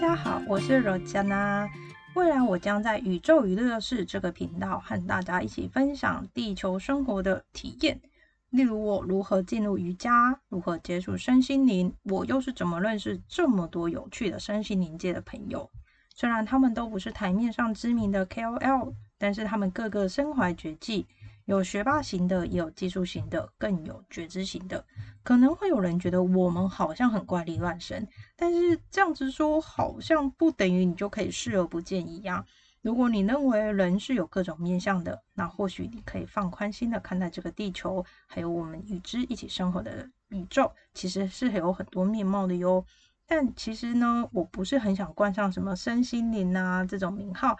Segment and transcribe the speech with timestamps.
[0.00, 1.68] 大家好我是罗佳娜。
[2.14, 8.00] 未来我将在宇宙娱乐室这个频道和大家一起分享地球生活的体验，
[8.50, 15.68] 例如我如何进入瑜伽，如何接触身心灵，我又是怎么认识这么多有趣的身心灵界的朋友。
[16.14, 21.08] 虽然他们都不是台面上知名的 KOL，但是他们个个身怀绝技。
[21.48, 24.84] 有学霸型的，也有技术型的，更有觉知型的。
[25.22, 32.44] 可能会有人觉得我们好像很怪力乱神，但是这样子说好像不等于你就可以视而不见一样。
[32.82, 42.84] 如果你认为人是有各种面相的，那或许你可以放宽心的看待这个地球，还有我们与之一起生活的宇宙，其实是有很多面貌的哟。
[43.26, 47.56] 但其实呢，我不是很想冠上什么身心灵啊这种名号，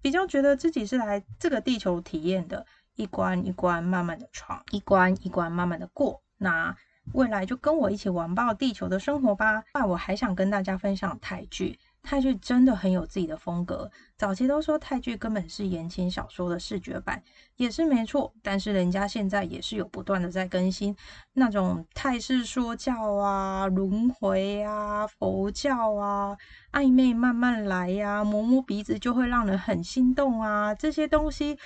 [0.00, 2.64] 比较觉得自己是来这个地球体验的。
[2.96, 6.20] 一关一关慢慢的闯，一关一关慢慢的过。
[6.38, 6.74] 那
[7.12, 9.62] 未来就跟我一起玩爆地球的生活吧。
[9.74, 13.88] 那我还想跟大家分享泰剧，泰剧真的很有自己的风格。
[14.16, 17.22] 早期都说泰剧根本是言情小说的视觉版，
[17.54, 18.32] 也是没错。
[18.42, 20.94] 但是人家现在也是有不断的在更新
[21.34, 26.36] 那种泰式说教啊、轮回啊、佛教啊、
[26.72, 31.56] 暧昧慢慢来呀、摸摸鼻子就会让人很心动啊这些东西。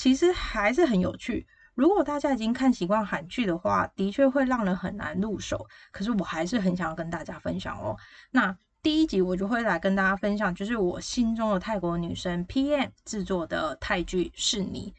[0.00, 1.46] 其实还是很有趣。
[1.74, 5.66] 如果大家已经看习惯韩剧的话，的确会让人很难入手。
[5.92, 7.94] 可是我还是很想要跟大家分享哦。
[8.30, 14.94] 那第一集我就会来跟大家分享，就是我心中的泰国女生 PM 制作的泰剧《是你》。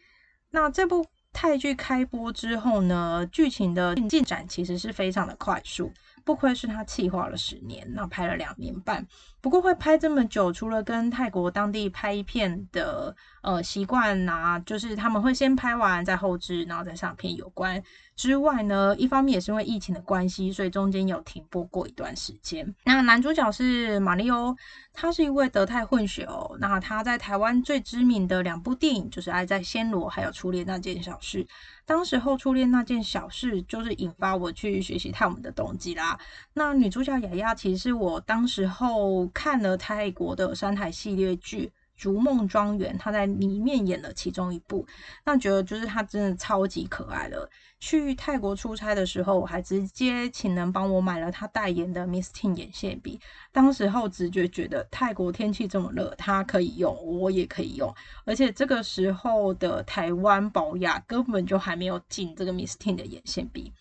[0.51, 5.91] 那这部泰剧开播之后呢，剧情的进展其实是非常的快速。
[6.23, 9.05] 不愧是他企划了十年，那拍了两年半。
[9.41, 17.81] 不过会拍这么久，除了跟泰国当地拍片的呃习惯啊，就是他们会先拍完再后置，然后再上片有关
[18.15, 22.71] 之外呢，一方面也是因为疫情的关系，所以中间有停播过一段时间。
[22.83, 24.55] 那男主角是马里欧，
[24.93, 26.55] 他是一位德泰混血哦。
[26.59, 31.43] 那他在台湾最知名的两部电影就是《爱在暹罗》还有《初恋那件小事》。
[31.91, 36.17] 当时候初恋那件小事，就是引发我去学习泰文的动机啦。
[36.53, 41.69] 那女主角雅雅，其实我当时候看了泰国的山海系列剧。
[42.01, 44.83] 逐梦庄园，他在里面演了其中一部，
[45.23, 47.47] 那觉得就是他真的超级可爱的。
[47.79, 53.19] 去泰国出差的时候，我还直接请人帮我买了他代言的 Miss Tin 眼线笔。
[53.51, 57.93] 当时候直觉觉得泰国天气这么热，它可以用，我也可以用。
[58.25, 63.71] 而且这个时候的台湾保雅根本就还没有进这个 Miss Tin 的眼线笔，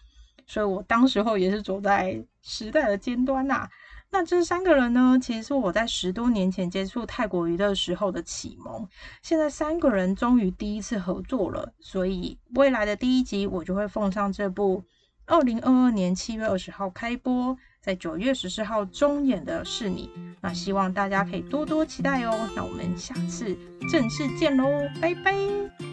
[0.46, 3.66] 所以我当时候也是走在时代的尖端呐。
[4.12, 8.86] 那这三个人呢，其实是我在十多年前接触泰国娱乐时候的启蒙。
[9.22, 14.84] 现在三个人终于第一次合作了，所以未来的第一集我就会奉上这部
[15.26, 20.10] 二零二二年七月二十号开播，在九月十四号中演的是你。
[20.40, 22.36] 那希望大家可以多多期待哦。
[22.56, 23.56] 那我们下次
[23.90, 24.66] 正式见喽，
[25.00, 25.89] 拜拜。